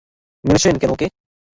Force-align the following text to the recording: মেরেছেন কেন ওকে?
মেরেছেন 0.43 0.75
কেন 0.81 0.91
ওকে? 0.95 1.07